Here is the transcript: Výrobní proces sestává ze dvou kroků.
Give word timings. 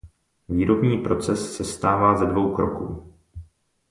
Výrobní 0.49 0.97
proces 0.97 1.55
sestává 1.55 2.17
ze 2.17 2.25
dvou 2.25 2.55
kroků. 2.55 3.13